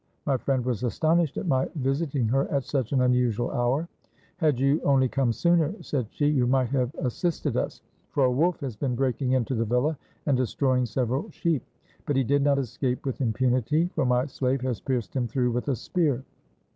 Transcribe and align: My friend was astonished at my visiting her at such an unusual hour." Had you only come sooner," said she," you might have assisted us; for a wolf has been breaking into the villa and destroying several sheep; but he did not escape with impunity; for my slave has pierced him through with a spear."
My 0.25 0.35
friend 0.35 0.65
was 0.65 0.81
astonished 0.81 1.37
at 1.37 1.45
my 1.45 1.69
visiting 1.75 2.27
her 2.29 2.47
at 2.47 2.63
such 2.63 2.91
an 2.91 3.01
unusual 3.01 3.51
hour." 3.51 3.87
Had 4.37 4.59
you 4.59 4.81
only 4.81 5.07
come 5.07 5.31
sooner," 5.31 5.75
said 5.83 6.07
she," 6.09 6.25
you 6.25 6.47
might 6.47 6.69
have 6.69 6.91
assisted 6.95 7.55
us; 7.55 7.83
for 8.09 8.25
a 8.25 8.31
wolf 8.31 8.61
has 8.61 8.75
been 8.75 8.95
breaking 8.95 9.33
into 9.33 9.53
the 9.53 9.63
villa 9.63 9.95
and 10.25 10.35
destroying 10.37 10.87
several 10.87 11.29
sheep; 11.29 11.61
but 12.07 12.15
he 12.15 12.23
did 12.23 12.41
not 12.41 12.57
escape 12.57 13.05
with 13.05 13.21
impunity; 13.21 13.91
for 13.93 14.03
my 14.03 14.25
slave 14.25 14.61
has 14.61 14.81
pierced 14.81 15.15
him 15.15 15.27
through 15.27 15.51
with 15.51 15.67
a 15.67 15.75
spear." 15.75 16.23